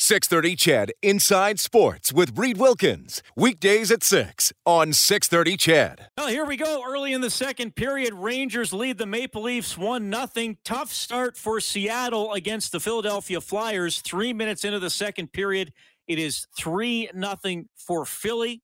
[0.00, 3.20] 630 CHED Inside Sports with Reed Wilkins.
[3.34, 6.06] Weekdays at 6 on 630 CHED.
[6.16, 6.84] Well, here we go.
[6.86, 10.54] Early in the second period, Rangers lead the Maple Leafs 1 0.
[10.64, 14.00] Tough start for Seattle against the Philadelphia Flyers.
[14.00, 15.72] Three minutes into the second period,
[16.06, 18.62] it is 3 0 for Philly.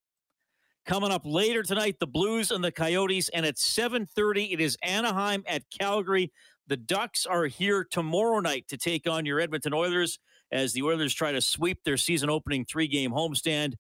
[0.87, 3.29] Coming up later tonight, the Blues and the Coyotes.
[3.31, 6.31] And at 7.30, it is Anaheim at Calgary.
[6.69, 10.21] The Ducks are here tomorrow night to take on your Edmonton Oilers
[10.55, 13.75] as the Oilers try to sweep their season opening three game homestand.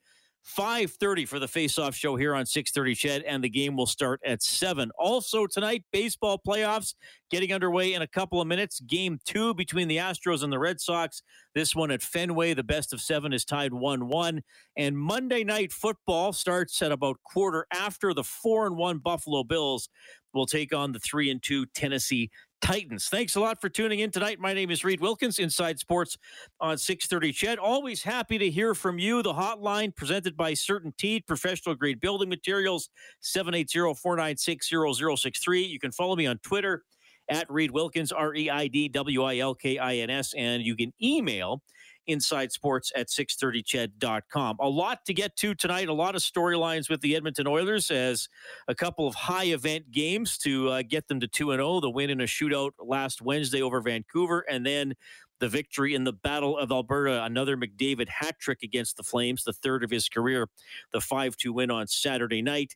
[0.45, 4.43] 5:30 for the face-off show here on 6:30 CHED and the game will start at
[4.43, 4.91] 7.
[4.99, 6.95] Also tonight baseball playoffs
[7.31, 8.81] getting underway in a couple of minutes.
[8.81, 11.23] Game 2 between the Astros and the Red Sox.
[11.55, 14.43] This one at Fenway, the best of 7 is tied 1-1
[14.77, 19.89] and Monday night football starts at about quarter after the 4 and 1 Buffalo Bills
[20.35, 23.09] will take on the 3 and 2 Tennessee Titans.
[23.09, 24.41] Thanks a lot for tuning in tonight.
[24.41, 26.17] My name is Reed Wilkins, Inside Sports
[26.61, 27.59] on 630 CHED.
[27.59, 29.23] Always happy to hear from you.
[29.23, 32.89] The hotline presented by CertainTeed, professional grade building materials,
[33.23, 35.69] 780-496-0063.
[35.69, 36.83] You can follow me on Twitter
[37.29, 41.63] at Reed Wilkins, R-E-I-D-W-I-L-K-I-N-S, and you can email
[42.07, 44.57] inside sports at 630ched.com.
[44.61, 48.29] A lot to get to tonight, a lot of storylines with the Edmonton Oilers as
[48.69, 51.91] a couple of high event games to uh, get them to 2 and 0, the
[51.91, 54.95] win in a shootout last Wednesday over Vancouver and then
[55.41, 59.53] the victory in the Battle of Alberta, another McDavid hat trick against the Flames, the
[59.53, 60.49] third of his career,
[60.93, 62.75] the 5 2 win on Saturday night.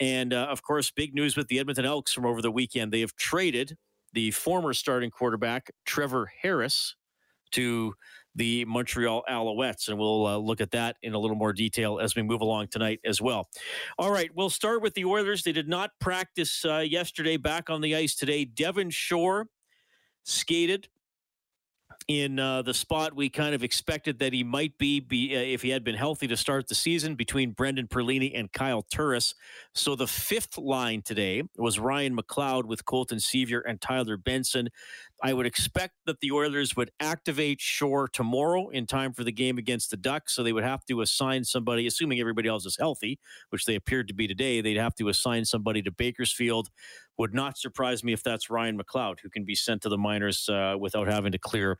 [0.00, 2.92] And uh, of course, big news with the Edmonton Elks from over the weekend.
[2.92, 3.76] They have traded
[4.12, 6.96] the former starting quarterback, Trevor Harris,
[7.52, 7.94] to
[8.34, 9.88] the Montreal Alouettes.
[9.88, 12.68] And we'll uh, look at that in a little more detail as we move along
[12.68, 13.48] tonight as well.
[13.98, 15.42] All right, we'll start with the Oilers.
[15.42, 18.44] They did not practice uh, yesterday, back on the ice today.
[18.44, 19.46] Devin Shore
[20.24, 20.88] skated
[22.08, 25.62] in uh, the spot we kind of expected that he might be, be uh, if
[25.62, 29.34] he had been healthy to start the season between Brendan Perlini and Kyle Turris.
[29.74, 34.68] So the fifth line today was Ryan McLeod with Colton Sceviour and Tyler Benson.
[35.22, 39.56] I would expect that the Oilers would activate Shore tomorrow in time for the game
[39.56, 40.34] against the Ducks.
[40.34, 43.20] So they would have to assign somebody, assuming everybody else is healthy,
[43.50, 44.60] which they appeared to be today.
[44.60, 46.70] They'd have to assign somebody to Bakersfield.
[47.18, 50.48] Would not surprise me if that's Ryan McLeod, who can be sent to the minors
[50.48, 51.78] uh, without having to clear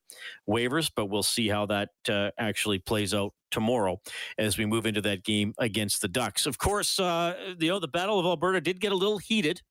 [0.48, 0.90] waivers.
[0.94, 4.00] But we'll see how that uh, actually plays out tomorrow
[4.38, 6.46] as we move into that game against the Ducks.
[6.46, 9.62] Of course, uh, you know the Battle of Alberta did get a little heated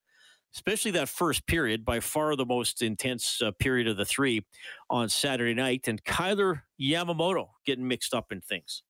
[0.54, 4.46] especially that first period, by far the most intense uh, period of the three
[4.90, 5.88] on Saturday night.
[5.88, 8.84] And Kailer Yamamoto getting mixed up in things.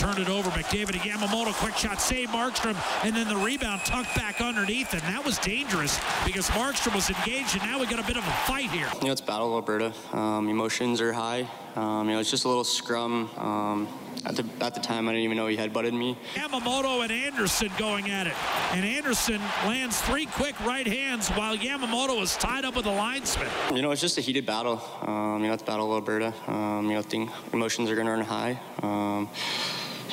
[0.00, 2.74] Turned it over, McDavid to Yamamoto, quick shot, save Markstrom,
[3.04, 7.54] and then the rebound tucked back underneath, and that was dangerous because Markstrom was engaged,
[7.54, 8.88] and now we got a bit of a fight here.
[9.02, 9.92] You know, it's Battle Alberta.
[10.12, 11.46] Um, emotions are high.
[11.76, 13.28] Um, you know, it's just a little scrum.
[13.36, 13.88] Um,
[14.24, 16.16] at the, at the time, I didn't even know he had butted me.
[16.34, 18.34] Yamamoto and Andersson going at it.
[18.72, 23.50] And Andersson lands three quick right hands while Yamamoto is tied up with the linesman.
[23.74, 24.82] You know, it's just a heated battle.
[25.02, 26.32] Um, you know, it's Battle of Alberta.
[26.46, 28.58] Um, you know, think emotions are going to run high.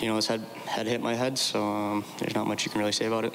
[0.01, 2.79] You know, his head, head hit my head, so um, there's not much you can
[2.79, 3.33] really say about it.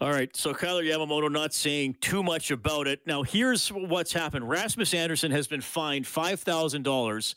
[0.00, 3.00] All right, so Kailer Yamamoto not saying too much about it.
[3.04, 7.34] Now, here's what's happened Rasmus Andersson has been fined $5,000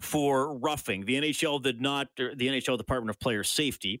[0.00, 1.04] for roughing.
[1.04, 4.00] The NHL did not, the NHL Department of Player Safety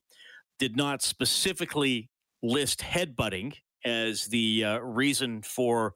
[0.60, 2.08] did not specifically
[2.40, 5.94] list headbutting as the uh, reason for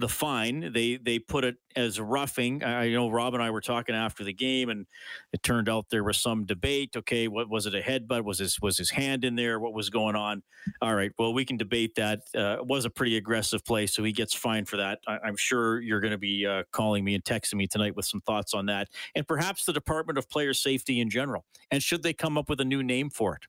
[0.00, 0.72] the fine.
[0.72, 2.64] They they put it as roughing.
[2.64, 4.86] I know Rob and I were talking after the game, and
[5.32, 6.96] it turned out there was some debate.
[6.96, 7.74] Okay, what was it?
[7.74, 8.24] A headbutt?
[8.24, 9.60] Was his was his hand in there?
[9.60, 10.42] What was going on?
[10.82, 11.12] All right.
[11.18, 12.20] Well, we can debate that.
[12.34, 15.00] Uh, it was a pretty aggressive play, so he gets fined for that.
[15.06, 18.06] I, am sure you're going to be uh, calling me and texting me tonight with
[18.06, 21.44] some thoughts on that, and perhaps the Department of Player Safety in general.
[21.70, 23.42] And should they come up with a new name for it?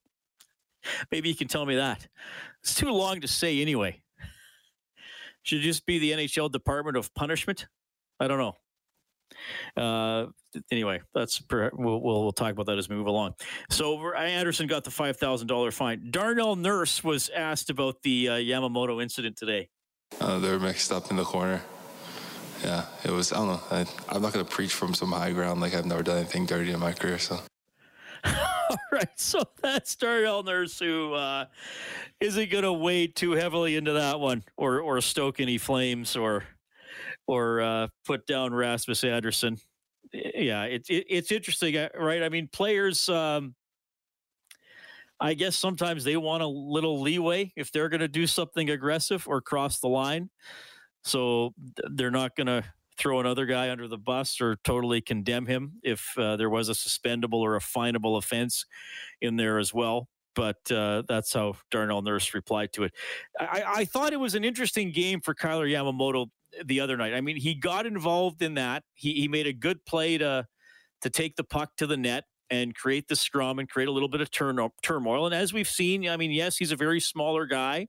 [1.12, 2.08] Maybe you can tell me that.
[2.64, 4.01] It's too long to say anyway.
[5.44, 7.68] Should it just be the NHL Department of Punishment?
[8.20, 8.56] I don't know.
[9.76, 10.28] Uh,
[10.72, 13.34] anyway, that's per, we'll, we'll, we'll talk about that as we move along.
[13.70, 16.12] So Andersson got the five thousand dollar fine.
[16.12, 19.70] Darnell Nurse was asked about the uh, Yamamoto incident today.
[20.20, 21.62] Uh, they're mixed up in the corner,
[22.64, 23.34] yeah, it was.
[23.34, 23.62] I don't know.
[23.72, 26.72] I, I'm not gonna preach from some high ground like I've never done anything dirty
[26.72, 27.18] in my career.
[27.18, 27.40] So.
[28.78, 31.46] All right, so that's Darnell Nurse who uh,
[32.22, 36.46] isn't going to wade too heavily into that one, or or stoke any flames, or
[37.28, 39.58] or uh, put down Rasmus Andersson.
[40.14, 42.24] Yeah, it's it, it's interesting, uh, right?
[42.24, 43.10] I mean, players.
[43.10, 43.56] Um,
[45.20, 49.28] I guess sometimes they want a little leeway if they're going to do something aggressive
[49.28, 50.30] or cross the line.
[51.04, 51.54] So
[51.92, 52.64] they're not going to
[53.02, 56.74] throw another guy under the bus or totally condemn him if uh, there was a
[56.74, 58.66] suspendable or a finable offense
[59.22, 60.08] in there as well.
[60.36, 62.94] But uh, that's how Darnell Nurse replied to it.
[63.40, 66.28] I, I thought it was an interesting game for Kailer Yamamoto
[66.64, 67.14] the other night.
[67.14, 68.84] I mean, he got involved in that.
[68.94, 70.48] He, he made a good play to
[71.02, 74.10] to take the puck to the net and create the scrum and create a little
[74.10, 75.26] bit of turn, turmoil.
[75.26, 77.88] And as we've seen, I mean, yes, he's a very smaller guy.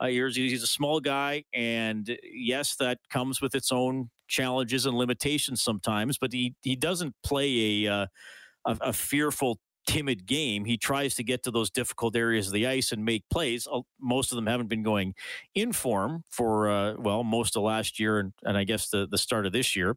[0.00, 4.96] Uh, he's, he's a small guy, and yes, that comes with its own challenges and
[4.96, 6.18] limitations sometimes.
[6.18, 8.06] But he he doesn't play a uh,
[8.64, 9.58] a, a fearful
[9.88, 10.66] timid game.
[10.66, 13.66] He tries to get to those difficult areas of the ice and make plays.
[13.98, 15.14] Most of them haven't been going
[15.54, 19.18] in form for uh, well most of last year and, and I guess the the
[19.18, 19.96] start of this year,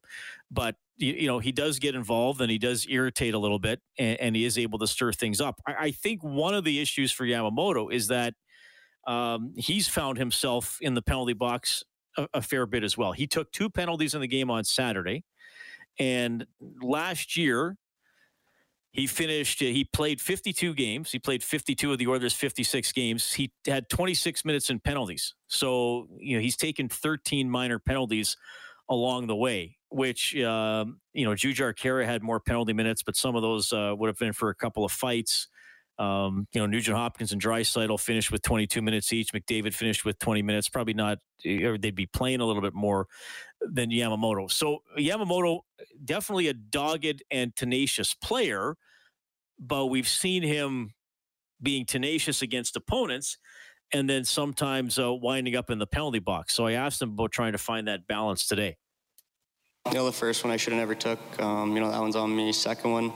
[0.50, 3.82] but you, you know he does get involved and he does irritate a little bit
[4.00, 5.62] and, and he is able to stir things up.
[5.68, 8.34] I, I, think one of the issues for Yamamoto is that
[9.08, 11.84] um, he's found himself in the penalty box
[12.18, 13.12] a, a fair bit as well.
[13.12, 15.24] He took two penalties in the game on Saturday.
[16.00, 16.46] And
[16.82, 17.78] last year,
[18.92, 21.12] he finished, uh, he played 52 games.
[21.12, 23.34] He played 52 of the Oilers' 56 games.
[23.34, 25.34] He had 26 minutes in penalties.
[25.48, 28.36] So, you know, he's taken 13 minor penalties
[28.90, 33.38] along the way, which, um, you know, Jujhar Khaira had more penalty minutes, but some
[33.38, 35.48] of those uh, would have been for a couple of fights.
[36.02, 39.34] Um, you know, Nugent Hopkins and Draisaitl finished with 22 minutes each.
[39.34, 40.68] McDavid finished with 20 minutes.
[40.68, 43.06] Probably not, or they'd be playing a little bit more
[43.62, 44.52] than Yamamoto.
[44.52, 45.60] So Yamamoto,
[46.04, 48.78] definitely a dogged and tenacious player,
[49.60, 50.96] but we've seen him
[51.62, 53.38] being tenacious against opponents
[53.94, 56.56] and then sometimes uh, winding up in the penalty box.
[56.56, 58.78] So I asked him about trying to find that balance today.
[59.88, 61.20] You know, the first one I should have never took.
[61.42, 62.54] Um, you know, that one's on me.
[62.54, 63.14] Second one,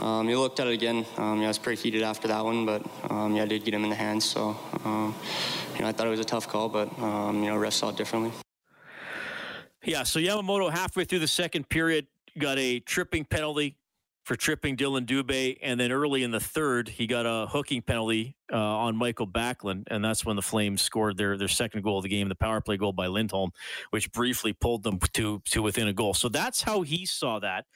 [0.00, 1.04] um, looked at it again.
[1.16, 3.84] Um, I was pretty heated after that one, but um, yeah, I did get him
[3.84, 4.24] in the hands.
[4.24, 5.14] So um,
[5.74, 7.90] you know, I thought it was a tough call, but um, you know, refs saw
[7.90, 8.32] it differently.
[9.84, 10.02] Yeah.
[10.02, 12.06] So Yamamoto halfway through the second period
[12.38, 13.76] got a tripping penalty
[14.26, 18.34] for tripping Dylan Dubé, and then early in the third, he got a hooking penalty
[18.52, 22.02] uh, on Mikael Backlund, and that's when the Flames scored their their second goal of
[22.02, 23.52] the game, the power play goal by Lindholm,
[23.90, 26.12] which briefly pulled them to to within a goal.
[26.12, 27.66] So that's how he saw that.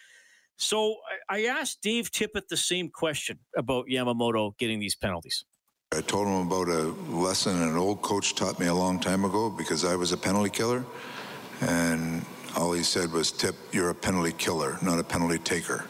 [0.61, 0.97] So
[1.29, 5.45] I asked Dave Tippett the same question about Yamamoto getting these penalties.
[5.91, 9.49] I told him about a lesson an old coach taught me a long time ago
[9.49, 10.85] because I was a penalty killer.
[11.63, 12.27] And
[12.57, 15.87] all he said was, Tip, you're a penalty killer, not a penalty taker.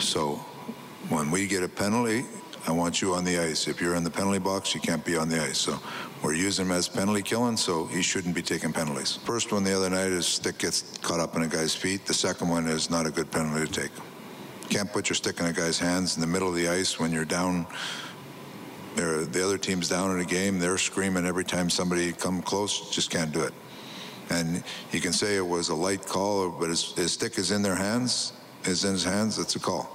[0.00, 0.34] So
[1.10, 2.26] when we get a penalty,
[2.66, 3.68] I want you on the ice.
[3.68, 5.58] If you're in the penalty box, you can't be on the ice.
[5.58, 5.78] So
[6.22, 9.16] we're using him as penalty killing, so he shouldn't be taking penalties.
[9.24, 12.06] First one the other night, his stick gets caught up in a guy's feet.
[12.06, 13.92] The second one is not a good penalty to take.
[14.68, 17.12] Can't put your stick in a guy's hands in the middle of the ice when
[17.12, 17.66] you're down.
[18.96, 20.58] the other team's down in a game.
[20.58, 22.90] They're screaming every time somebody come close.
[22.90, 23.54] Just can't do it.
[24.30, 24.62] And
[24.92, 27.76] you can say it was a light call, but his, his stick is in their
[27.76, 28.32] hands.
[28.64, 29.36] Is in his hands.
[29.36, 29.88] That's a call.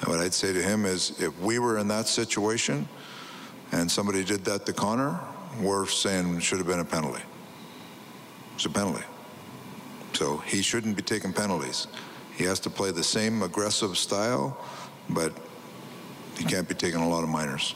[0.00, 2.88] And what I'd say to him is, if we were in that situation,
[3.72, 5.18] and somebody did that to Connor,
[5.60, 7.22] we're saying it should have been a penalty.
[8.54, 9.04] It's a penalty.
[10.12, 11.88] So he shouldn't be taking penalties.
[12.36, 14.58] He has to play the same aggressive style,
[15.10, 15.32] but
[16.38, 17.74] he can't be taking a lot of minors.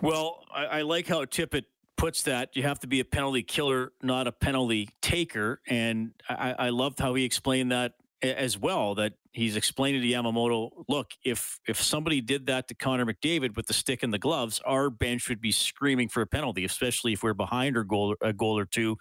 [0.00, 1.64] Well, I, I like how Tippett
[1.96, 2.56] puts that.
[2.56, 5.60] You have to be a penalty killer, not a penalty taker.
[5.66, 10.70] And I, I loved how he explained that as well that he's explaining to Yamamoto,
[10.88, 14.60] look, if if somebody did that to Connor McDavid with the stick and the gloves,
[14.64, 18.32] our bench would be screaming for a penalty, especially if we're behind a goal a
[18.32, 18.96] goal or two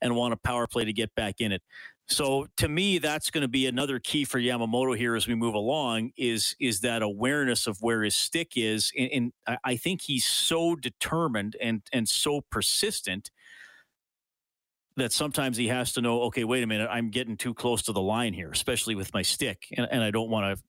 [0.00, 1.62] and want a power play to get back in it.
[2.10, 5.54] So to me, that's going to be another key for Yamamoto here as we move
[5.54, 6.12] along.
[6.16, 10.74] Is is that awareness of where his stick is, and, and I think he's so
[10.74, 13.30] determined and and so persistent
[14.98, 17.92] that sometimes he has to know, okay, wait a minute, I'm getting too close to
[17.92, 20.62] the line here, especially with my stick, and, and I don't want to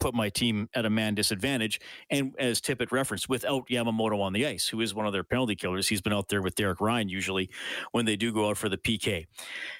[0.00, 1.80] put my team at a man disadvantage.
[2.10, 5.54] And as Tippett referenced, without Yamamoto on the ice, who is one of their penalty
[5.54, 7.48] killers, he's been out there with Derek Ryan usually
[7.92, 9.26] when they do go out for the PK.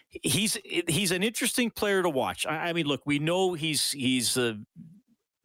[0.08, 2.46] He's he's an interesting player to watch.
[2.46, 4.54] I, I mean, look, we know he's he's uh,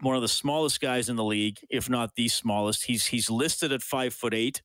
[0.02, 2.86] one of the smallest guys in the league, if not the smallest.
[2.86, 4.62] He's he's listed at five foot eight.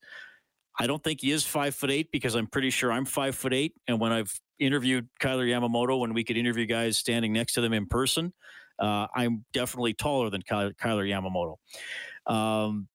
[0.79, 3.55] I don't think he is five foot eight because I'm pretty sure I'm five foot
[3.55, 3.75] eight.
[3.87, 7.73] And when I've interviewed Kailer Yamamoto, when we could interview guys standing next to them
[7.73, 8.33] in person,
[8.79, 10.73] uh, I'm definitely taller than Kailer
[11.05, 11.57] Yamamoto.
[12.27, 12.89] Um,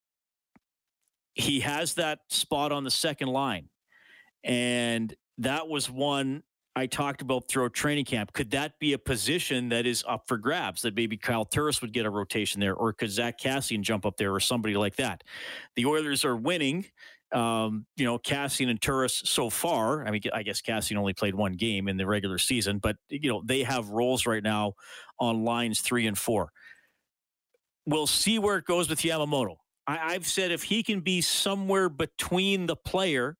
[1.34, 3.68] he has that spot on the second line.
[4.44, 6.42] And that was one
[6.76, 8.32] I talked about throughout training camp.
[8.32, 10.82] Could that be a position that is up for grabs?
[10.82, 14.16] That maybe Kyle Turris would get a rotation there, or could Zack Kassian jump up
[14.16, 15.24] there, or somebody like that?
[15.76, 16.86] The Oilers are winning.
[17.32, 20.06] Um, you know, Kassian and Turris so far.
[20.06, 23.30] I mean, I guess Kassian only played one game in the regular season, but you
[23.30, 24.74] know they have roles right now
[25.18, 26.50] on lines three and four.
[27.86, 29.56] We'll see where it goes with Yamamoto.
[29.86, 33.36] I, I've said if he can be somewhere between the player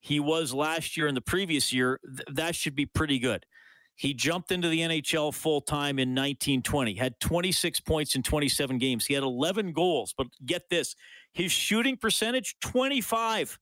[0.00, 3.46] he was last year and the previous year, th- that should be pretty good.
[3.94, 9.06] He jumped into the NHL full time in 1920, had 26 points in 27 games.
[9.06, 10.96] He had 11 goals, but get this
[11.32, 13.58] his shooting percentage 25.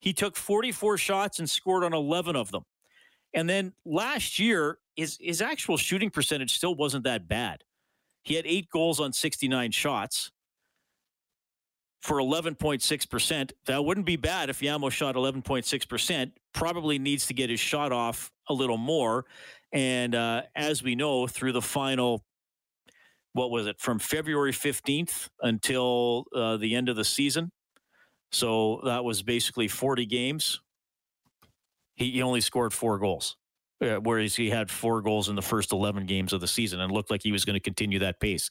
[0.00, 2.64] He took 44 shots and scored on 11 of them.
[3.34, 7.62] And then last year, his, his actual shooting percentage still wasn't that bad.
[8.22, 10.30] He had eight goals on 69 shots
[12.02, 13.52] for 11.6%.
[13.66, 16.32] That wouldn't be bad if Yamo shot 11.6%.
[16.52, 19.24] Probably needs to get his shot off a little more.
[19.72, 22.24] And uh, as we know, through the final,
[23.32, 27.50] what was it, from February 15th until uh, the end of the season.
[28.32, 30.60] So that was basically 40 games.
[31.94, 33.36] He, he only scored four goals
[33.82, 36.92] uh, whereas he had four goals in the first 11 games of the season and
[36.92, 38.48] looked like he was going to continue that pace.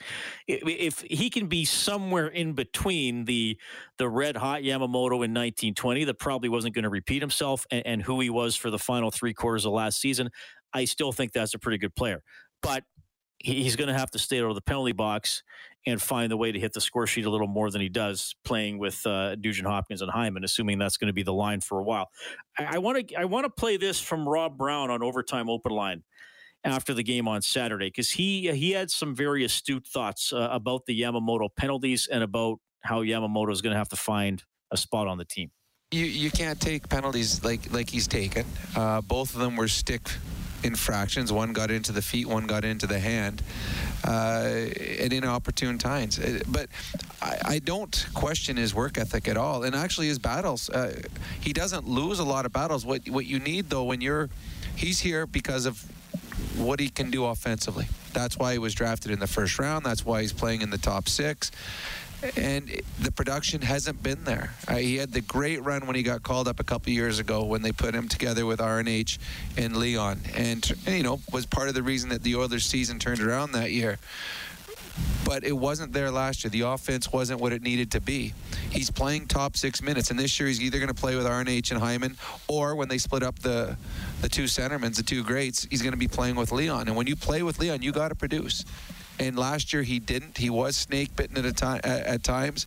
[0.48, 3.58] If he can be somewhere in between the
[3.98, 8.02] the red hot Yamamoto in 1920 that probably wasn't going to repeat himself and, and
[8.04, 10.30] who he was for the final three quarters of last season,
[10.74, 12.22] I still think that's a pretty good player.
[12.62, 12.84] But
[13.44, 15.44] he's going to have to stay out of the penalty box
[15.88, 18.36] and find the way to hit the score sheet a little more than he does
[18.44, 21.80] playing with uh, Nugent Hopkins and Hyman, assuming that's going to be the line for
[21.80, 22.10] a while.
[22.58, 26.04] I want to I want to play this from Rob Brown on overtime open line
[26.64, 30.86] after the game on Saturday because he he had some very astute thoughts uh, about
[30.86, 35.08] the Yamamoto penalties and about how Yamamoto is going to have to find a spot
[35.08, 35.52] on the team.
[35.92, 38.46] You you can't take penalties like like he's taken.
[38.76, 40.10] Uh, both of them were stick
[40.64, 41.32] infractions.
[41.32, 43.42] One got into the feet, one got into the hand,
[44.06, 44.66] uh,
[45.00, 46.20] at inopportune times.
[46.20, 46.68] Uh, but
[47.22, 50.70] I, I, don't question his work ethic at all, and actually his battles.
[50.70, 51.02] Uh,
[51.40, 52.86] he doesn't lose a lot of battles.
[52.86, 54.30] What what you need though when you're,
[54.76, 55.84] he's here because of
[56.58, 57.88] what he can do offensively.
[58.14, 59.86] That's why he was drafted in the first round.
[59.86, 61.52] That's why he's playing in the top six
[62.36, 64.54] and the production hasn't been there.
[64.68, 67.44] Uh, he had the great run when he got called up a couple years ago
[67.44, 69.18] when they put him together with RNH
[69.58, 73.22] and Leon, and you know was part of the reason that the Oilers' season turned
[73.22, 73.98] around that year.
[75.24, 76.52] But it wasn't there last year.
[76.52, 78.34] The offense wasn't what it needed to be.
[78.70, 81.72] He's playing top six minutes, and this year he's either going to play with RNH
[81.72, 83.78] and Hyman, or when they split up the
[84.22, 86.88] the two centermans, the two greats, he's going to be playing with Leon.
[86.88, 88.66] And when you play with Leon, you got to produce
[89.20, 90.38] and last year he didn't.
[90.38, 92.66] He was snake bitten at a time at, times.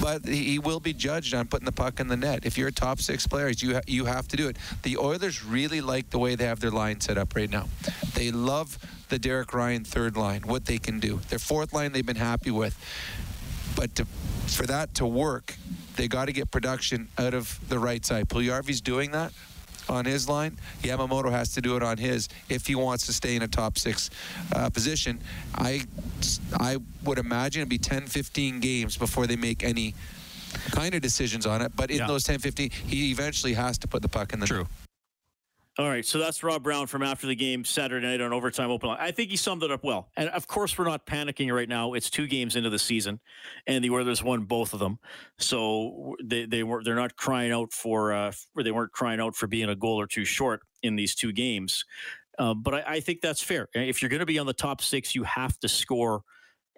[0.00, 2.46] But he will be judged on putting the puck in the net.
[2.46, 4.56] If you're a top six player, you ha- you have to do it.
[4.82, 7.68] The Oilers really like the way they have their line set up right now.
[8.14, 8.78] They love
[9.10, 11.20] the Derek Ryan third line, what they can do.
[11.28, 12.78] Their fourth line they've been happy with,
[13.76, 14.06] but to,
[14.46, 15.56] for that to work,
[15.96, 18.28] they got to get production out of the right side.
[18.28, 19.32] Puljujarvi's doing that
[19.90, 20.58] on his line.
[20.82, 23.78] Yamamoto has to do it on his if he wants to stay in a top
[23.78, 24.10] six
[24.54, 25.20] uh, position.
[25.54, 25.82] I,
[26.58, 29.94] I would imagine it'd be 10, 15 games before they make any
[30.70, 31.72] kind of decisions on it.
[31.74, 32.06] But in yeah.
[32.06, 34.58] those 10, 15, he eventually has to put the puck in the True.
[34.58, 34.66] net.
[35.78, 38.90] All right, so that's Rob Brown from after the game Saturday night on Overtime Open.
[38.90, 40.10] I think he summed it up well.
[40.16, 41.94] And of course, we're not panicking right now.
[41.94, 43.20] It's two games into the season,
[43.68, 44.98] and the Oilers won both of them,
[45.38, 49.46] so they they were they're not crying out for uh, they weren't crying out for
[49.46, 51.84] being a goal or two short in these two games.
[52.36, 53.68] Uh, but I, I think that's fair.
[53.72, 56.22] If you're going to be on the top six, you have to score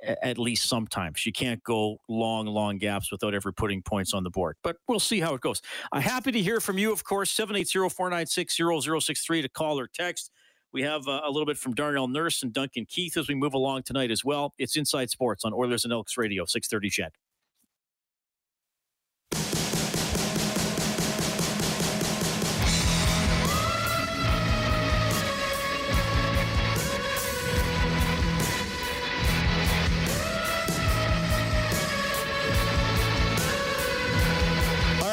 [0.03, 1.25] at least sometimes.
[1.27, 4.57] You can't go long, long gaps without ever putting points on the board.
[4.63, 5.63] But we'll see how it goes.
[5.93, 7.35] I'm happy to hear from you, of course.
[7.37, 10.31] 780-496-0063 to call or text.
[10.73, 13.55] We have uh, a little bit from Darnell Nurse and Duncan Keith as we move
[13.55, 14.55] along tonight as well.
[14.59, 17.13] It's Inside Sports on Oilers and Elks Radio, 630 CHED.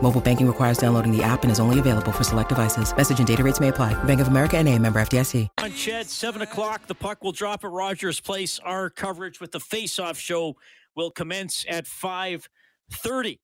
[0.00, 2.96] Mobile banking requires downloading the app and is only available for select devices.
[2.96, 3.92] Message and data rates may apply.
[4.04, 5.48] Bank of America and a member FDIC.
[5.58, 8.58] On Ched, 7 o'clock, the puck will drop at Rogers Place.
[8.64, 10.56] Our coverage with the face-off show
[10.94, 13.38] will commence at 5.30.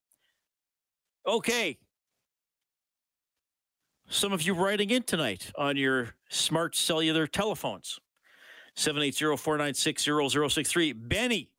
[1.27, 1.77] Okay.
[4.09, 7.99] Some of you writing in tonight on your smart cellular telephones.
[8.77, 10.95] 780-496-0063.
[10.97, 11.51] Benny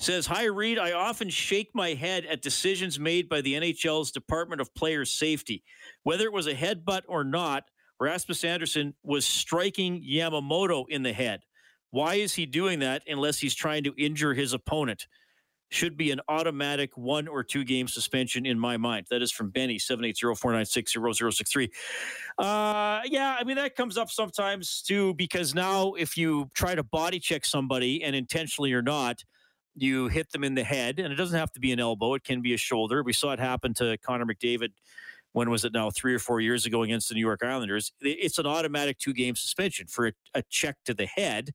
[0.00, 0.78] says, Hi, Reed.
[0.78, 5.62] I often shake my head at decisions made by the NHL's Department of Player Safety.
[6.02, 7.64] Whether it was a headbutt or not,
[8.00, 11.42] Rasmus Andersson was striking Yamamoto in the head.
[11.90, 15.06] Why is he doing that unless he's trying to injure his opponent?
[15.72, 19.06] Should be an automatic one or two game suspension in my mind.
[19.10, 21.68] That is from Benny, 780-496-0063.
[22.38, 26.82] Uh, yeah, I mean, that comes up sometimes too, because now if you try to
[26.82, 29.22] body check somebody and intentionally or not,
[29.74, 32.24] you hit them in the head, and it doesn't have to be an elbow; it
[32.24, 33.02] can be a shoulder.
[33.02, 34.70] We saw it happen to Connor McDavid.
[35.32, 35.90] When was it now?
[35.90, 37.92] Three or four years ago against the New York Islanders.
[38.00, 41.50] It's an automatic two-game suspension for a, a check to the head,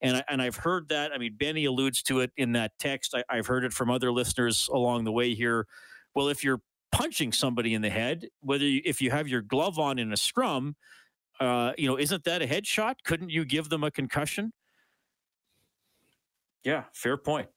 [0.00, 1.12] and I, and I've heard that.
[1.12, 3.14] I mean, Benny alludes to it in that text.
[3.14, 5.66] I, I've heard it from other listeners along the way here.
[6.14, 9.78] Well, if you're punching somebody in the head, whether you, if you have your glove
[9.78, 10.74] on in a scrum,
[11.38, 12.94] uh, you know, isn't that a headshot?
[13.04, 14.52] Couldn't you give them a concussion?
[16.64, 17.48] Yeah, fair point.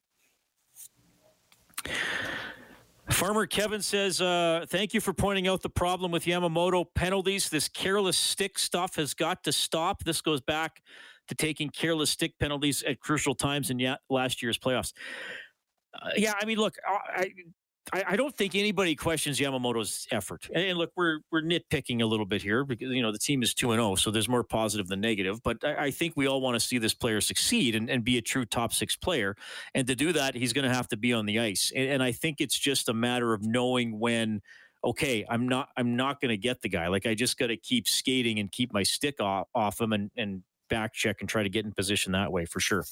[3.09, 7.49] Farmer Kevin says, uh, Thank you for pointing out the problem with Yamamoto penalties.
[7.49, 10.03] This careless stick stuff has got to stop.
[10.03, 10.81] This goes back
[11.27, 14.93] to taking careless stick penalties at crucial times in last year's playoffs.
[15.93, 17.31] Uh, yeah, I mean, look, I,
[17.93, 20.47] I, I, don't think anybody questions Yamamoto's effort.
[20.53, 23.41] And, and, look, we're we're nitpicking a little bit here because you know the team
[23.41, 25.41] is two and zero, so there's more positive than negative.
[25.43, 28.17] But I, I think we all want to see this player succeed and, and, be
[28.17, 29.35] a true top six player.
[29.73, 31.71] And to do that, he's going to have to be on the ice.
[31.75, 34.41] And, and I think it's just a matter of knowing when.
[34.83, 35.69] Okay, I'm not.
[35.77, 36.87] I'm not going to get the guy.
[36.87, 40.09] Like I just got to keep skating and keep my stick off, off him and
[40.17, 40.41] and
[40.71, 42.85] back check and try to get in position that way for sure.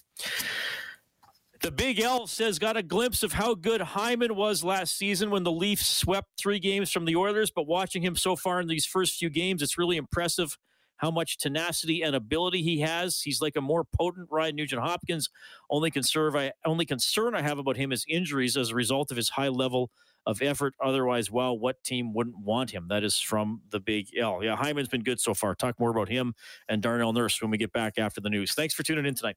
[1.62, 5.44] The Big L says got a glimpse of how good Hyman was last season when
[5.44, 8.86] the Leafs swept three games from the Oilers, but watching him so far in these
[8.86, 10.58] first few games, it's really impressive
[11.00, 13.22] how much tenacity and ability he has.
[13.22, 15.30] He's like a more potent Ryan Nugent Hopkins.
[15.70, 19.18] Only concern I only concern I have about him is injuries as a result of
[19.18, 19.92] his high level
[20.26, 20.76] of effort.
[20.82, 22.88] Otherwise, well, what team wouldn't want him?
[22.88, 24.42] That is from the Big L.
[24.42, 25.56] Yeah, Hyman's been good so far.
[25.56, 26.36] Talk more about him
[26.70, 28.54] and Darnell Nurse when we get back after the news.
[28.54, 29.36] Thanks for tuning in tonight.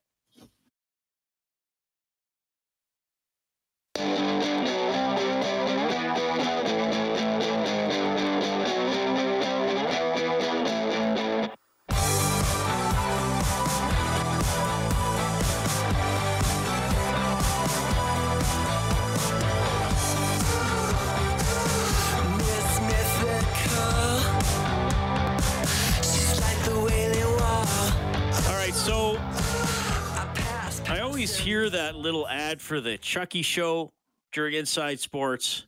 [31.43, 33.93] Hear that little ad for the Chucky show
[34.33, 35.67] during Inside Sports.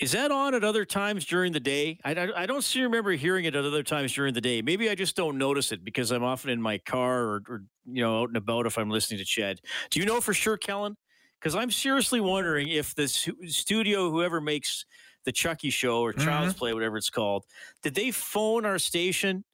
[0.00, 1.98] Is that on at other times during the day?
[2.06, 4.62] I, I, I don't seem to remember hearing it at other times during the day.
[4.62, 8.02] Maybe I just don't notice it because I'm often in my car or, or you
[8.02, 9.60] know out and about if I'm listening to CHED.
[9.90, 10.96] Do you know for sure, Kellen?
[11.38, 14.86] Because I'm seriously wondering if this studio, whoever makes
[15.26, 16.58] the Chucky show or Child's mm-hmm.
[16.58, 17.44] Play, whatever it's called,
[17.82, 19.44] did they phone our station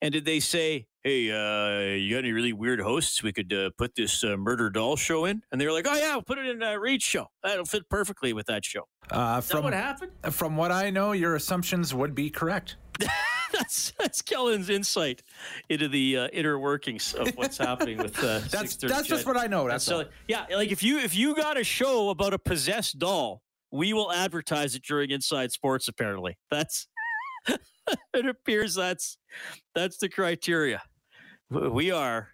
[0.00, 3.70] and did they say, hey, uh, you got any really weird hosts we could uh,
[3.78, 5.40] put this uh, murder doll show in?
[5.52, 7.28] And they were like, oh yeah, we'll put it in a Reed show.
[7.44, 8.88] That'll fit perfectly with that show.
[9.08, 10.10] Uh, from what happened?
[10.32, 12.76] From what I know, your assumptions would be correct.
[13.52, 15.22] that's that's Kellen's insight
[15.68, 19.46] into the uh, inner workings of what's happening with uh, that's that's just what I
[19.46, 19.68] know.
[19.68, 20.46] That's so, yeah.
[20.50, 24.74] Like if you if you got a show about a possessed doll, we will advertise
[24.74, 25.86] it during Inside Sports.
[25.86, 26.88] Apparently, that's
[27.46, 29.18] it appears that's
[29.72, 30.82] that's the criteria.
[31.50, 32.28] We are.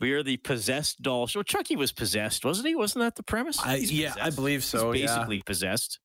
[0.00, 1.26] We are the possessed doll.
[1.26, 2.74] So Chucky was possessed, wasn't he?
[2.74, 3.58] Wasn't that the premise?
[3.62, 4.92] I, yeah, I believe so.
[4.92, 5.42] He's basically yeah.
[5.44, 6.00] possessed,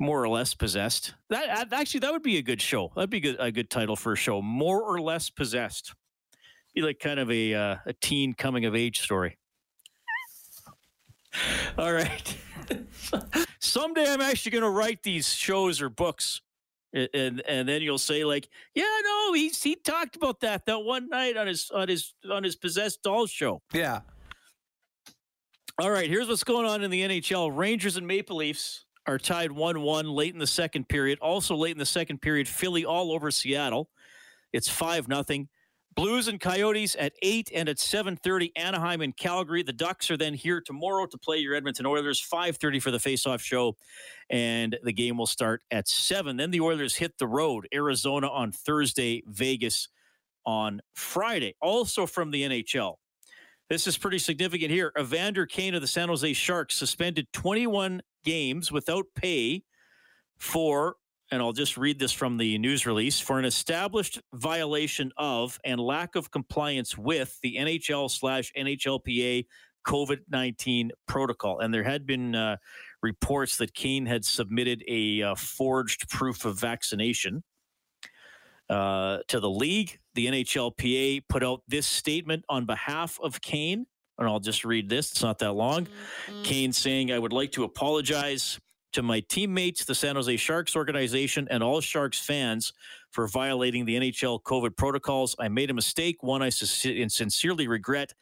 [0.00, 1.14] more or less possessed.
[1.30, 2.92] That actually that would be a good show.
[2.96, 4.42] That'd be good, a good title for a show.
[4.42, 5.94] More or less possessed.
[6.74, 9.38] Be like kind of a uh, a teen coming of age story.
[11.78, 12.36] All right.
[13.60, 16.40] Someday I'm actually going to write these shows or books
[16.92, 21.08] and and then you'll say like, yeah, no, he he talked about that that one
[21.08, 23.62] night on his on his on his possessed doll show.
[23.72, 24.00] Yeah.
[25.80, 27.56] All right, here's what's going on in the NHL.
[27.56, 31.20] Rangers and Maple Leafs are tied 1 1 late in the second period.
[31.20, 33.88] Also, late in the second period, Philly all over Seattle.
[34.52, 35.46] It's 5 0.
[35.98, 39.64] Blues and Coyotes at 8 and at 7:30 Anaheim and Calgary.
[39.64, 43.42] The Ducks are then here tomorrow to play your Edmonton Oilers 5:30 for the face-off
[43.42, 43.76] show
[44.30, 46.36] and the game will start at 7.
[46.36, 49.88] Then the Oilers hit the road, Arizona on Thursday, Vegas
[50.46, 51.56] on Friday.
[51.60, 53.00] Also from the NHL.
[53.68, 54.92] This is pretty significant here.
[54.96, 59.64] Evander Kane of the San Jose Sharks suspended 21 games without pay
[60.36, 60.94] for
[61.30, 65.80] and I'll just read this from the news release for an established violation of and
[65.80, 69.46] lack of compliance with the NHL slash NHLPA
[69.86, 71.60] COVID 19 protocol.
[71.60, 72.56] And there had been uh,
[73.02, 77.42] reports that Kane had submitted a uh, forged proof of vaccination
[78.68, 79.98] uh, to the league.
[80.14, 83.86] The NHLPA put out this statement on behalf of Kane.
[84.18, 85.12] And I'll just read this.
[85.12, 85.86] It's not that long.
[85.86, 86.42] Mm-hmm.
[86.42, 88.58] Kane saying, I would like to apologize
[88.92, 92.72] to my teammates, the San Jose Sharks organization, and all Sharks fans
[93.10, 95.36] for violating the NHL COVID protocols.
[95.38, 98.14] I made a mistake, one I sincerely regret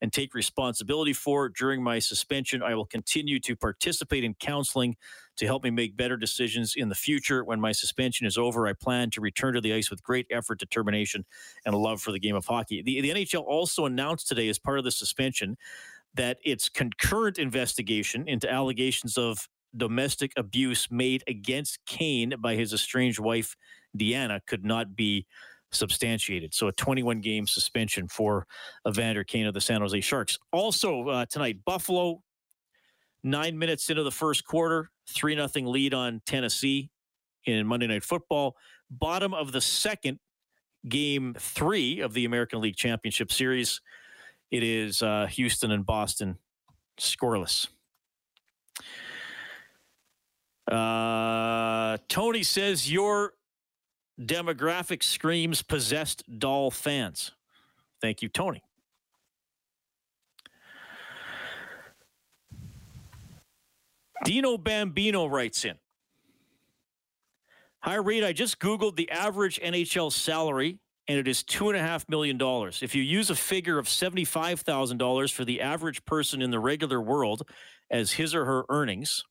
[0.00, 1.48] and take responsibility for.
[1.48, 4.96] During my suspension, I will continue to participate in counseling
[5.36, 7.44] to help me make better decisions in the future.
[7.44, 10.58] When my suspension is over, I plan to return to the ice with great effort,
[10.58, 11.24] determination,
[11.64, 12.82] and a love for the game of hockey.
[12.82, 15.56] The, the NHL also announced today, as part of the suspension,
[16.14, 23.18] that its concurrent investigation into allegations of domestic abuse made against Kane by his estranged
[23.18, 23.56] wife,
[23.96, 25.26] Deanna, could not be
[25.72, 26.54] substantiated.
[26.54, 28.46] So a 21 game suspension for
[28.88, 30.38] Evander Kane of the San Jose Sharks.
[30.52, 32.22] Also uh, tonight, Buffalo,
[33.22, 36.90] nine minutes into the first quarter, 3 nothing lead on Tennessee
[37.44, 38.56] in Monday Night Football.
[38.90, 40.18] Bottom of the second,
[40.88, 43.80] game three of the American League Championship Series.
[44.50, 46.38] It is uh, Houston and Boston
[46.98, 47.68] scoreless.
[50.70, 53.34] Uh, Tony says your
[54.20, 57.32] demographic screams possessed doll fans.
[58.00, 58.62] Thank you, Tony.
[64.24, 65.76] Dino Bambino writes in
[67.80, 68.24] Hi, Reed.
[68.24, 72.38] I just Googled the average NHL salary, and it is $2.5 million.
[72.80, 77.42] If you use a figure of $75,000 for the average person in the regular world
[77.90, 79.24] as his or her earnings,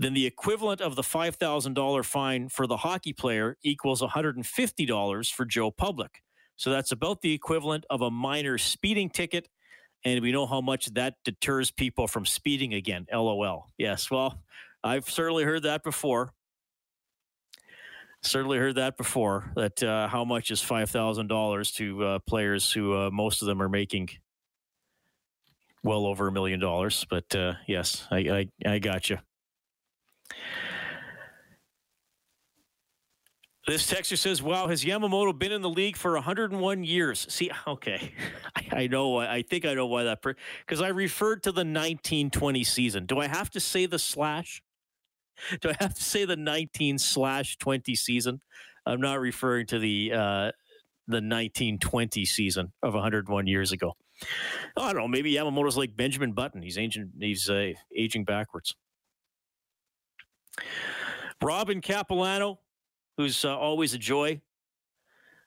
[0.00, 5.70] then the equivalent of the $5,000 fine for the hockey player equals $150 for Joe
[5.70, 6.22] Public.
[6.56, 9.48] So that's about the equivalent of a minor speeding ticket.
[10.02, 13.06] And we know how much that deters people from speeding again.
[13.12, 13.66] LOL.
[13.76, 14.10] Yes.
[14.10, 14.42] Well,
[14.82, 16.32] I've certainly heard that before.
[18.22, 19.52] Certainly heard that before.
[19.54, 23.48] That uh, how much is five thousand dollars to uh, players who uh, most of
[23.48, 24.10] them are making
[25.82, 27.06] well over a million dollars.
[27.08, 29.18] But uh, yes, I, I I got you.
[33.66, 38.14] This texter says, "Wow, has Yamamoto been in the league for 101 years?" See, okay,
[38.56, 39.18] I, I know.
[39.18, 43.06] I think I know why that because I referred to the 1920 season.
[43.06, 44.62] Do I have to say the slash?
[45.60, 48.40] Do I have to say the 19 slash 20 season?
[48.84, 50.50] I'm not referring to the uh,
[51.06, 53.94] the 1920 season of 101 years ago.
[54.76, 55.08] I don't know.
[55.08, 56.62] Maybe Yamamoto's like Benjamin Button.
[56.62, 57.12] He's aging.
[57.20, 58.74] He's uh, aging backwards.
[61.42, 62.58] Robin Capilano,
[63.16, 64.40] who's uh, always a joy,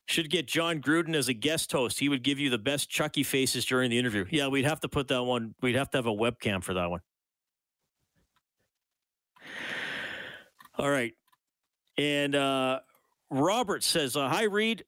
[0.06, 2.00] should get Jon Gruden as a guest host.
[2.00, 4.26] He would give you the best Chucky faces during the interview.
[4.30, 5.56] Yeah, we'd have to put that one.
[5.62, 7.02] We'd have to have a webcam for that one.
[10.78, 11.14] All right.
[11.98, 12.80] And uh,
[13.30, 14.84] Robert says, uh, Hi, Reed.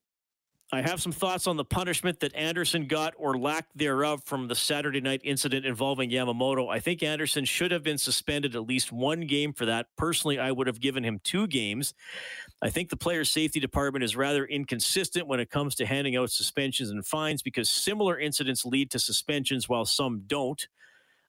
[0.76, 4.56] I have some thoughts on the punishment that Andersson got or lack thereof from the
[4.56, 6.70] Saturday night incident involving Yamamoto.
[6.70, 9.88] I think Andersson should have been suspended at least one game for that.
[9.96, 11.94] Personally, I would have given him two games.
[12.62, 16.30] I think the player safety department is rather inconsistent when it comes to handing out
[16.30, 20.68] suspensions and fines because similar incidents lead to suspensions while some don't.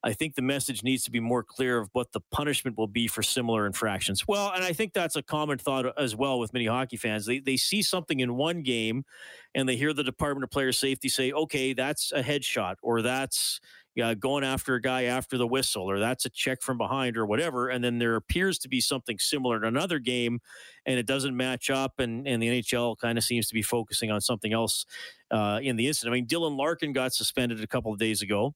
[0.07, 3.09] I think the message needs to be more clear of what the punishment will be
[3.09, 4.29] for similar infractions.
[4.29, 7.27] Well, and I think that's a common thought as well with many hockey fans.
[7.27, 9.05] They they see something in one game
[9.53, 13.59] and they hear the Department of Player Safety say, "Okay, that's a headshot or that's
[14.01, 17.27] uh, going after a guy after the whistle or that's a check from behind or
[17.27, 20.39] whatever." And then there appears to be something similar in another game
[20.87, 24.13] and it doesn't match up and and the NHL kind of seems to be focusing
[24.13, 24.87] on something else
[25.33, 26.13] uh, in the incident.
[26.13, 28.55] I mean, Dylan Larkin got suspended a couple of days ago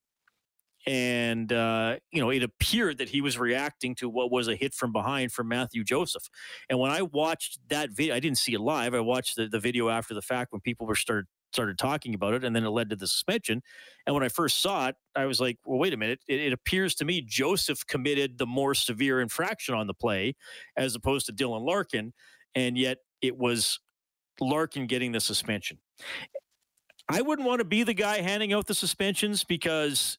[0.87, 4.75] and uh, you know it appeared that he was reacting to what was a hit
[4.75, 6.29] from behind from Matthew Joseph.
[6.69, 8.95] And when I watched that video, I didn't see it live.
[8.95, 12.35] I watched the, the video after the fact when people were started started talking about
[12.35, 13.63] it, and then it led to the suspension.
[14.07, 16.21] And when I first saw it, I was like, well, wait a minute.
[16.29, 20.37] It, it appears to me Joseph committed the more severe infraction on the play
[20.77, 22.13] as opposed to Dylan Larkin.
[22.55, 23.81] And yet it was
[24.41, 25.79] Larkin getting the suspension.
[27.09, 30.19] I wouldn't want to be the guy handing out the suspensions because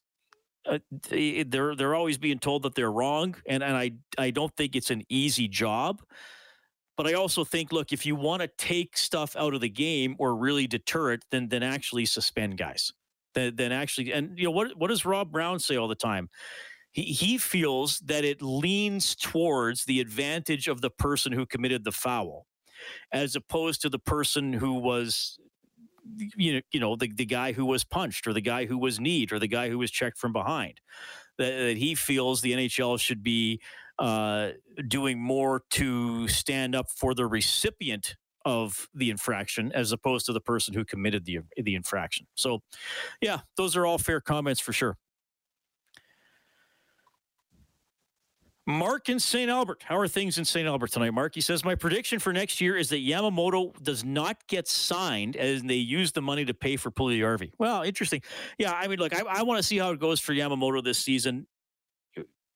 [0.66, 4.56] uh, they, they're they're always being told that they're wrong, and and I I don't
[4.56, 6.02] think it's an easy job.
[6.98, 10.16] But I also think, look, if you want to take stuff out of the game
[10.20, 12.92] or really deter it, then then actually suspend guys.
[13.34, 16.30] Then then actually, and you know what what does Rob Brown say all the time?
[16.92, 21.92] He he feels that it leans towards the advantage of the person who committed the
[21.92, 22.46] foul,
[23.12, 25.40] as opposed to the person who was
[26.36, 29.00] you know, you know, the, the guy who was punched or the guy who was
[29.00, 30.82] kneed or the guy who was checked from behind.
[31.38, 33.62] That, that he feels the NHL should be
[34.00, 34.52] uh,
[34.88, 40.42] doing more to stand up for the recipient of the infraction as opposed to the
[40.42, 42.26] person who committed the the infraction.
[42.36, 42.62] So,
[43.22, 44.98] yeah, those are all fair comments for sure.
[48.72, 49.50] Mark in St.
[49.50, 49.84] Albert.
[49.86, 50.68] How are things in St.
[50.68, 51.36] Albert tonight, Mark?
[51.36, 55.62] He says, My prediction for next year is that Yamamoto does not get signed as
[55.62, 57.52] they use the money to pay for Puljujarvi.
[57.60, 58.22] Well, interesting.
[58.58, 61.00] Yeah, I mean, look, I, I want to see how it goes for Yamamoto this
[61.00, 61.48] season.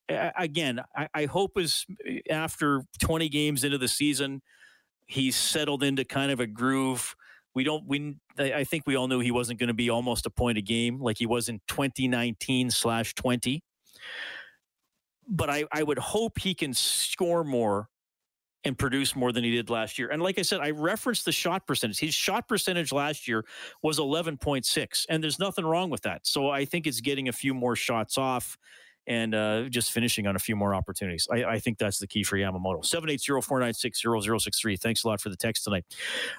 [0.08, 1.86] Again, I, I hope is
[2.30, 4.42] after 20 games into the season,
[5.08, 7.16] he's settled into kind of a groove.
[7.56, 10.30] We don't, we, I think we all knew he wasn't going to be almost a
[10.30, 13.64] point a game like he was in 2019 slash 20
[15.28, 17.90] but I, I would hope he can score more
[18.64, 20.10] and produce more than he did last year.
[20.10, 22.00] And like I said, I referenced the shot percentage.
[22.00, 23.46] His shot percentage last year
[23.84, 26.26] was 11.6, and there's nothing wrong with that.
[26.26, 28.58] So I think it's getting a few more shots off
[29.08, 31.28] and uh, just finishing on a few more opportunities.
[31.32, 32.84] I, I think that's the key for Yamamoto.
[32.84, 34.80] 780-496-0063.
[34.80, 35.86] Thanks a lot for the text tonight.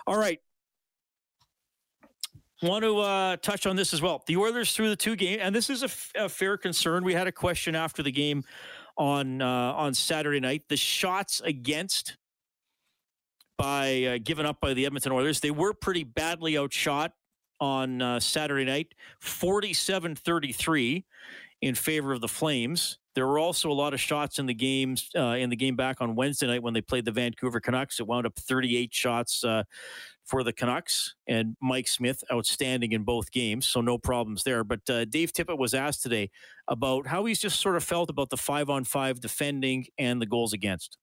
[0.07, 0.40] All right
[2.62, 4.23] want to uh, touch on this as well.
[4.27, 7.05] The Oilers through the two game, and this is a, f- a fair concern.
[7.05, 8.45] We had a question after the game
[8.97, 10.64] on uh, on Saturday night.
[10.69, 12.16] The shots against
[13.59, 17.12] by uh, given up by the Edmonton Oilers, they were pretty badly outshot
[17.61, 21.05] on uh, Saturday night, 47-33
[21.62, 22.99] in favor of the Flames.
[23.14, 26.03] There were also a lot of shots in the games uh, in the game back
[26.03, 27.99] on Wednesday night when they played the Vancouver Canucks.
[27.99, 29.62] It wound up 38 shots uh,
[30.27, 34.65] for the Canucks, and Mike Smith outstanding in both games, so no problems there.
[34.65, 36.31] But uh, Dave Tippett was asked today
[36.69, 40.27] about how he's just sort of felt about the five on five defending and the
[40.27, 40.99] goals against.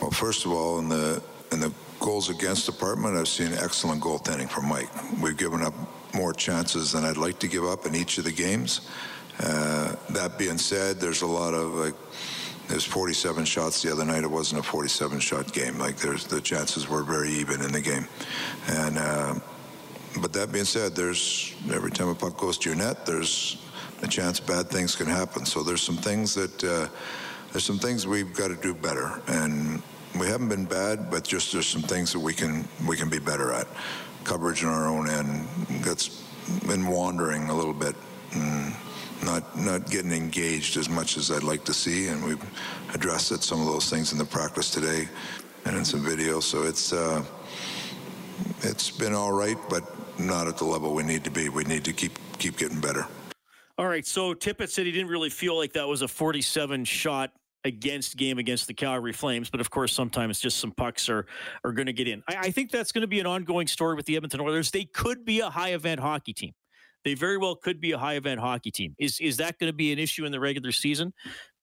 [0.00, 4.48] Well, first of all, in the in the goals against department, I've seen excellent goaltending
[4.48, 4.88] from Mike.
[5.20, 5.74] We've given up
[6.14, 8.88] more chances than I'd like to give up in each of the games.
[9.40, 11.94] Uh, that being said, there's a lot of like
[12.70, 14.22] there's 47 shots the other night.
[14.22, 15.76] It wasn't a 47 shot game.
[15.78, 18.06] Like there's the chances were very even in the game,
[18.68, 19.34] and uh,
[20.20, 23.56] but that being said, there's every time a puck goes to your net, there's
[24.02, 25.44] a chance bad things can happen.
[25.44, 26.88] So there's some things that uh,
[27.52, 29.82] there's some things we've got to do better, and
[30.18, 33.18] we haven't been bad, but just there's some things that we can we can be
[33.18, 33.66] better at.
[34.22, 35.48] Coverage on our own end
[35.82, 36.22] that's
[36.68, 37.96] been wandering a little bit.
[38.32, 38.74] And,
[39.22, 42.44] not not getting engaged as much as I'd like to see, and we've
[42.94, 45.08] addressed it, some of those things in the practice today
[45.64, 46.42] and in some videos.
[46.42, 47.24] So it's uh,
[48.62, 49.84] it's been all right, but
[50.18, 51.48] not at the level we need to be.
[51.48, 53.06] We need to keep keep getting better.
[53.78, 54.06] All right.
[54.06, 57.32] So Tippett said he didn't really feel like that was a 47 shot
[57.64, 61.26] against game against the Calgary Flames, but of course sometimes just some pucks are
[61.64, 62.22] are going to get in.
[62.28, 64.70] I, I think that's going to be an ongoing story with the Edmonton Oilers.
[64.70, 66.52] They could be a high event hockey team
[67.04, 68.94] they very well could be a high event hockey team.
[68.98, 71.12] Is is that going to be an issue in the regular season?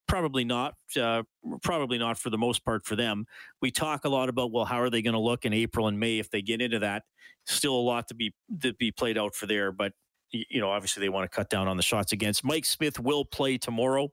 [0.07, 0.75] Probably not.
[0.99, 1.23] Uh,
[1.63, 3.25] probably not for the most part for them.
[3.61, 5.99] We talk a lot about well, how are they going to look in April and
[5.99, 7.03] May if they get into that?
[7.45, 9.93] Still a lot to be to be played out for there, but
[10.31, 12.43] you know, obviously they want to cut down on the shots against.
[12.43, 14.11] Mike Smith will play tomorrow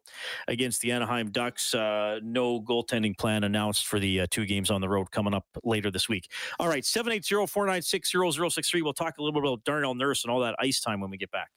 [0.49, 1.75] against the Anaheim Ducks.
[1.75, 5.47] Uh, no goaltending plan announced for the uh, two games on the road coming up
[5.65, 6.31] later this week.
[6.59, 8.83] All right, 780 496 0063.
[8.83, 11.17] We'll talk a little bit about Darnell Nurse and all that ice time when we
[11.17, 11.51] get back.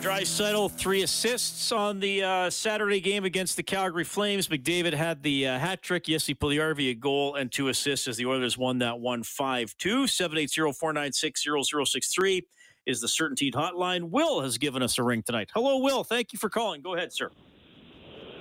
[0.00, 4.48] Leon Draisaitl, three assists on the uh, Saturday game against the Calgary Flames.
[4.48, 6.04] McDavid had the uh, hat trick.
[6.04, 10.06] Jesse Puljujarvi, a goal and two assists as the Oilers won that one 5 2.
[10.06, 12.46] 780 496 0063
[12.86, 14.10] is the CertainTeed hotline.
[14.10, 15.50] Will has given us a ring tonight.
[15.52, 16.04] Hello, Will.
[16.04, 16.80] Thank you for calling.
[16.80, 17.30] Go ahead, sir.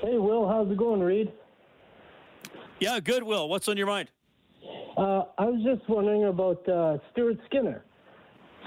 [0.01, 0.47] Hey, Will.
[0.47, 1.31] How's it going, Reed?
[2.79, 3.49] Yeah, good, Will.
[3.49, 4.09] What's on your mind?
[4.97, 7.83] Uh, I was just wondering about uh, Stuart Skinner.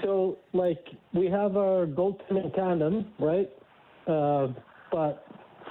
[0.03, 3.49] So like we have our goaltending tandem, right?
[4.07, 4.47] Uh,
[4.91, 5.25] but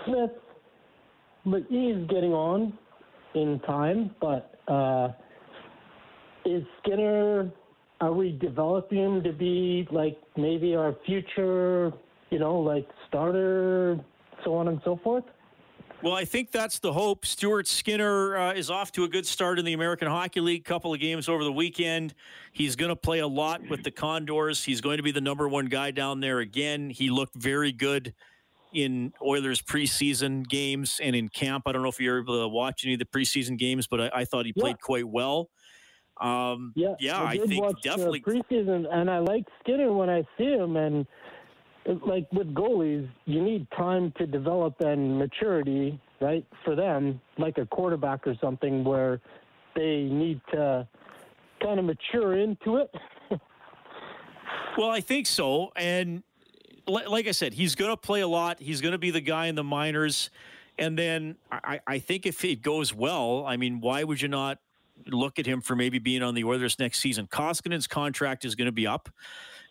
[0.06, 0.30] Smith,
[1.46, 2.76] but he's getting on
[3.34, 4.14] in time.
[4.20, 5.08] But uh,
[6.44, 7.50] is Skinner?
[8.00, 11.92] Are we developing him to be like maybe our future?
[12.30, 14.00] You know, like starter,
[14.44, 15.24] so on and so forth.
[16.02, 17.24] Well, I think that's the hope.
[17.24, 20.64] Stuart Skinner uh, is off to a good start in the American Hockey League.
[20.64, 22.14] Couple of games over the weekend.
[22.50, 24.64] He's going to play a lot with the Condors.
[24.64, 26.90] He's going to be the number one guy down there again.
[26.90, 28.14] He looked very good
[28.74, 31.64] in Oilers preseason games and in camp.
[31.66, 34.10] I don't know if you're able to watch any of the preseason games, but I,
[34.12, 34.84] I thought he played yeah.
[34.84, 35.50] quite well.
[36.20, 40.10] Um, yeah, yeah, I, I think watch, definitely uh, preseason, and I like Skinner when
[40.10, 41.06] I see him and
[41.86, 46.46] like with goalies, you need time to develop and maturity, right?
[46.64, 49.20] For them, like a quarterback or something, where
[49.74, 50.86] they need to
[51.62, 52.94] kind of mature into it.
[54.78, 55.72] well, I think so.
[55.76, 56.22] And
[56.86, 58.60] like I said, he's going to play a lot.
[58.60, 60.30] He's going to be the guy in the minors.
[60.78, 64.58] And then I, I think if it goes well, I mean, why would you not
[65.06, 67.26] look at him for maybe being on the Oilers next season?
[67.26, 69.10] Koskinen's contract is going to be up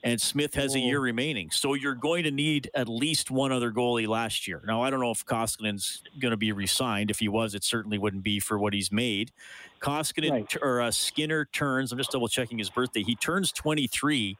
[0.03, 1.51] and Smith has a year remaining.
[1.51, 4.61] So you're going to need at least one other goalie last year.
[4.65, 7.11] Now, I don't know if Koskinen's going to be re-signed.
[7.11, 9.31] If he was, it certainly wouldn't be for what he's made.
[9.79, 10.57] Koskinen right.
[10.61, 11.91] or uh, Skinner turns.
[11.91, 13.03] I'm just double checking his birthday.
[13.03, 14.37] He turns 23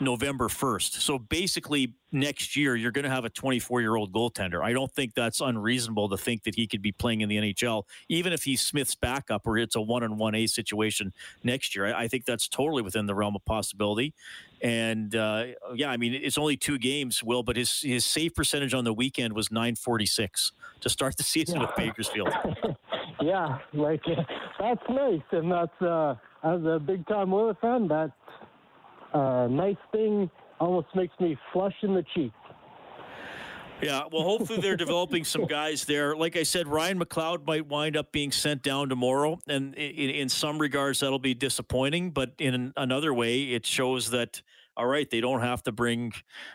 [0.00, 1.00] November 1st.
[1.00, 4.62] So basically, next year, you're going to have a 24 year old goaltender.
[4.62, 7.84] I don't think that's unreasonable to think that he could be playing in the NHL,
[8.08, 11.12] even if he's Smith's backup or it's a one on one A situation
[11.44, 11.86] next year.
[11.86, 14.14] I, I, think that's totally within the realm of possibility.
[14.62, 18.74] And uh, yeah, I mean, it's only two games, Will, but his, his save percentage
[18.74, 21.66] on the weekend was 946 to start the season yeah.
[21.66, 22.30] with Bakersfield.
[23.20, 24.02] yeah, like
[24.58, 25.22] that's nice.
[25.32, 28.12] And that's, uh, as a big time Oilers fan, that
[29.12, 32.32] uh, nice thing almost makes me flush in the cheek.
[33.82, 36.14] Yeah, well, hopefully they're developing some guys there.
[36.14, 40.28] Like I said, Ryan McLeod might wind up being sent down tomorrow, and in, in
[40.28, 42.10] some regards that'll be disappointing.
[42.10, 44.42] But in another way, it shows that
[44.76, 46.12] all right, they don't have to bring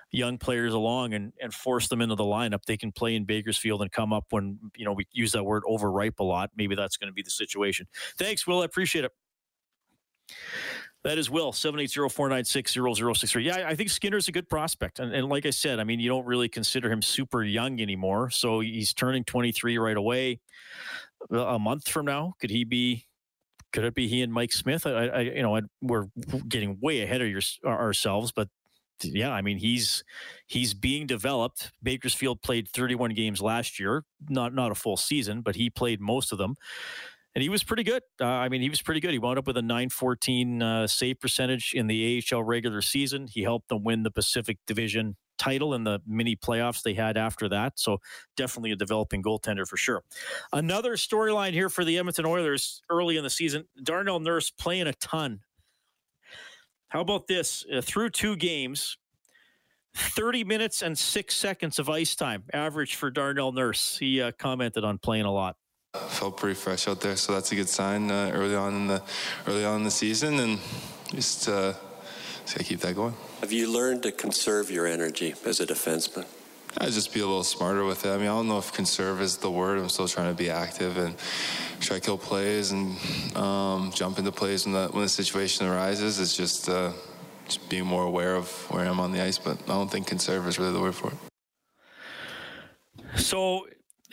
[0.09, 2.65] young players along and, and force them into the lineup.
[2.65, 5.63] They can play in Bakersfield and come up when you know we use that word
[5.67, 6.49] overripe a lot.
[6.55, 7.87] Maybe that's going to be the situation.
[8.17, 8.61] Thanks, Will.
[8.61, 9.11] I appreciate it.
[11.05, 13.43] That is Will, 780-496-0063.
[13.43, 14.97] Yeah, I think Skinner's a good prospect.
[14.97, 18.31] And, and, like I said, I mean, you don't really consider him super young anymore.
[18.31, 20.39] So he's turning 23 right away.
[21.31, 23.05] Uh, a month from now, could he be
[23.71, 24.87] could it be he and Mike Smith?
[24.87, 26.07] I, I you know, I, we're
[26.47, 28.47] getting way ahead of your, ourselves, but
[29.03, 30.03] yeah, I mean, he's
[30.47, 31.71] he's being developed.
[31.83, 36.31] Bakersfield played 31 games last year, not not a full season, but he played most
[36.31, 36.55] of them
[37.35, 38.01] and he was pretty good.
[38.19, 39.11] Uh, I mean, he was pretty good.
[39.11, 43.27] He wound up with a 914 uh, save percentage in the AHL regular season.
[43.27, 47.49] He helped them win the Pacific Division title in the mini playoffs they had after
[47.49, 47.77] that.
[47.77, 47.97] So
[48.37, 50.03] definitely a developing goaltender for sure.
[50.53, 54.93] Another storyline here for the Edmonton Oilers early in the season Darnell Nurse playing a
[54.93, 55.41] ton.
[56.87, 57.65] How about this?
[57.69, 58.97] Uh, through two games,
[59.95, 63.97] 30 minutes and six seconds of ice time average for Darnell Nurse.
[63.97, 65.57] He uh, commented on playing a lot.
[66.09, 69.01] Felt pretty fresh out there, so that's a good sign uh, early on in the
[69.47, 70.59] early on in the season, and
[71.11, 71.73] just, uh,
[72.43, 73.13] just gotta keep that going.
[73.41, 76.25] Have you learned to conserve your energy as a defenseman?
[76.77, 78.09] I just be a little smarter with it.
[78.09, 79.79] I mean, I don't know if conserve is the word.
[79.79, 81.15] I'm still trying to be active and
[81.79, 82.97] try to kill plays and
[83.37, 86.19] um, jump into plays when the when the situation arises.
[86.19, 86.91] It's just uh,
[87.45, 89.37] just being more aware of where I am on the ice.
[89.37, 91.17] But I don't think conserve is really the word for it.
[93.19, 93.67] So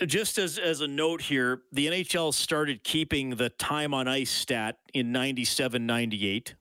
[0.07, 4.79] just as, as a note here, the NHL started keeping the time on ice stat
[4.95, 6.55] in 97 98.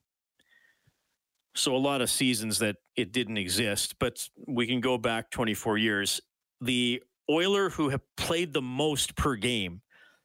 [1.53, 5.77] So a lot of seasons that it didn't exist, but we can go back 24
[5.77, 6.21] years.
[6.61, 9.81] The Oiler who have played the most per game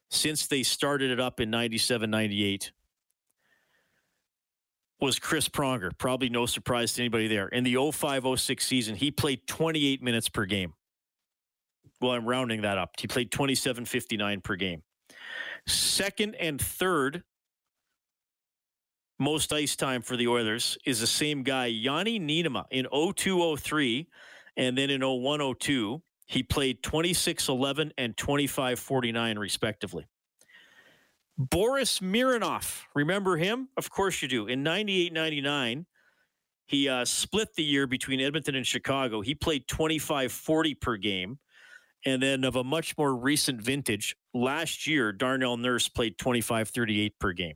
[0.09, 2.71] since they started it up in 97 98
[4.99, 5.91] was Chris Pronger.
[5.97, 7.47] Probably no surprise to anybody there.
[7.49, 10.73] In the 05 06 season, he played 28 minutes per game
[12.01, 12.91] well, I'm rounding that up.
[12.99, 14.83] He played 27.59 per game.
[15.67, 17.23] Second and third
[19.19, 24.07] most ice time for the Oilers is the same guy, Janne Niinimaa, in 0203
[24.57, 26.01] and then in 0102.
[26.27, 30.05] He played 26.11 and 25.49, respectively.
[31.37, 33.69] Boris Mironov, remember him?
[33.77, 34.47] Of course you do.
[34.47, 35.85] In 98 99,
[36.65, 39.21] he uh, split the year between Edmonton and Chicago.
[39.21, 41.39] He played 25.40 per game.
[42.05, 47.19] And then of a much more recent vintage, last year, Darnell Nurse played 25 38
[47.19, 47.55] per game.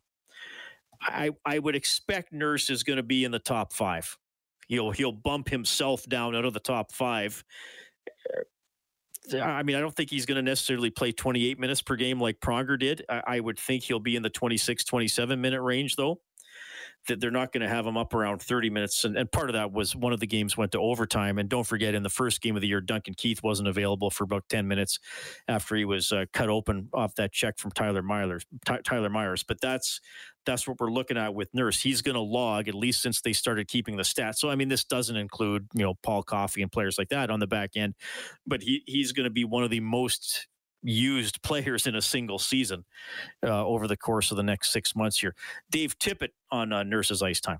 [1.01, 4.17] I I would expect Nurse is going to be in the top five.
[4.67, 7.43] He'll he'll bump himself down out of the top five.
[9.33, 12.19] Uh, I mean, I don't think he's going to necessarily play 28 minutes per game
[12.19, 13.05] like Pronger did.
[13.07, 16.19] I, I would think he'll be in the 26, 27 minute range, though
[17.07, 19.03] that they're not going to have him up around 30 minutes.
[19.03, 21.37] And, and, part of that was one of the games went to overtime.
[21.37, 24.23] And don't forget, in the first game of the year, Duncan Keith wasn't available for
[24.23, 24.99] about 10 minutes
[25.47, 28.45] after he was uh, cut open off that check from Tyler Myers.
[28.83, 29.43] Tyler Myers.
[29.43, 29.99] But that's
[30.45, 31.81] that's what we're looking at with Nurse.
[31.81, 34.35] He's going to log at least since they started keeping the stats.
[34.37, 37.39] So I mean, this doesn't include you know Paul Coffey and players like that on
[37.39, 37.95] the back end,
[38.45, 40.47] but he he's going to be one of the most
[40.83, 42.85] used players in a single season
[43.43, 45.35] uh, over the course of the next six months here.
[45.69, 47.59] Dave Tippett on uh, Nurse's Ice Time.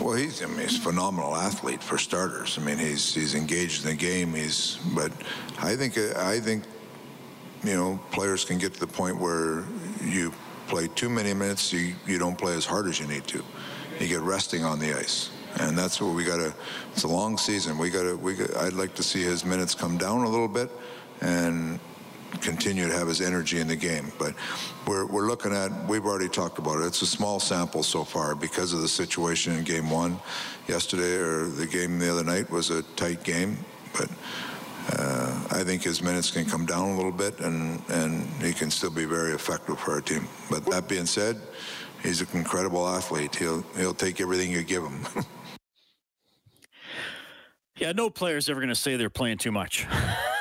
[0.00, 2.58] Well, he's I mean, he's a phenomenal athlete for starters.
[2.58, 4.34] I mean, he's he's engaged in the game.
[4.34, 5.12] He's but
[5.60, 6.64] I think I think
[7.62, 9.64] you know players can get to the point where
[10.02, 10.32] you
[10.66, 13.42] play too many minutes, you you don't play as hard as you need to.
[14.00, 15.30] You get resting on the ice.
[15.60, 16.52] And that's what we got to.
[16.92, 17.78] It's a long season.
[17.78, 18.16] We got to.
[18.16, 18.34] We.
[18.34, 20.68] Got, I'd like to see his minutes come down a little bit,
[21.20, 21.78] and
[22.40, 24.12] continue to have his energy in the game.
[24.18, 24.34] But
[24.86, 26.86] we're, we're looking at, we've already talked about it.
[26.86, 30.18] It's a small sample so far because of the situation in game one
[30.68, 33.58] yesterday, or the game the other night was a tight game.
[33.92, 34.10] But
[34.90, 38.70] uh, I think his minutes can come down a little bit and, and he can
[38.70, 40.28] still be very effective for our team.
[40.50, 41.40] But that being said,
[42.02, 43.34] he's an incredible athlete.
[43.34, 45.06] He'll, he'll take everything you give him.
[47.76, 49.86] yeah, no player's ever going to say they're playing too much.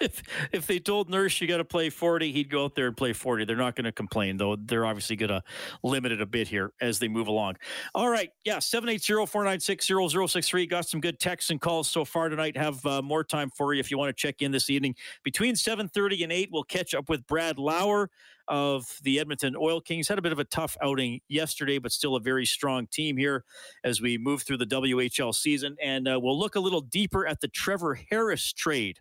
[0.00, 0.22] if
[0.52, 3.12] if they told Nurse you got to play 40, he'd go out there and play
[3.12, 3.44] 40.
[3.44, 4.56] They're not going to complain, though.
[4.56, 5.42] They're obviously going to
[5.82, 7.56] limit it a bit here as they move along.
[7.94, 8.30] All right.
[8.44, 8.58] Yeah.
[8.58, 9.86] 780 496
[10.32, 10.66] 0063.
[10.66, 12.56] Got some good texts and calls so far tonight.
[12.56, 14.94] Have uh, more time for you if you want to check in this evening.
[15.22, 18.10] Between 730 and 8, we'll catch up with Brad Lauer
[18.48, 20.08] of the Edmonton Oil Kings.
[20.08, 23.44] Had a bit of a tough outing yesterday, but still a very strong team here
[23.82, 25.76] as we move through the WHL season.
[25.82, 29.00] And uh, we'll look a little deeper at the Trevor Harris trade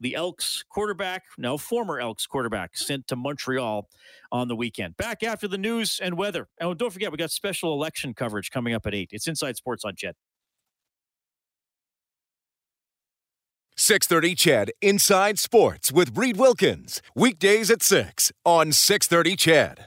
[0.00, 3.88] the Elks quarterback, now former Elks quarterback, sent to Montreal
[4.32, 4.96] on the weekend.
[4.96, 6.48] Back after the news and weather.
[6.60, 9.10] Oh, don't forget, we got special election coverage coming up at 8.
[9.12, 10.14] It's Inside Sports on CHED.
[13.76, 17.00] 630 CHED Inside Sports with Reid Wilkins.
[17.14, 19.78] Weekdays at 6 on 630 CHED.